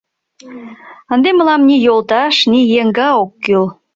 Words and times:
—Ынде 1.13 1.29
мылам 1.37 1.61
ни 1.67 1.75
йолташ, 1.85 2.35
ни 2.51 2.59
еҥга 2.79 3.09
ок 3.21 3.31
кӱл. 3.43 3.65